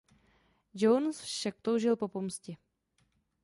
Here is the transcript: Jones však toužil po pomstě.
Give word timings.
Jones 0.73 1.21
však 1.21 1.55
toužil 1.61 1.95
po 1.95 2.07
pomstě. 2.07 2.55